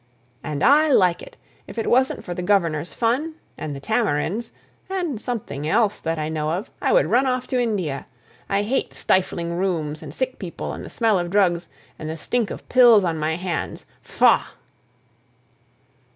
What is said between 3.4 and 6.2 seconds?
and the tamarinds, and something else that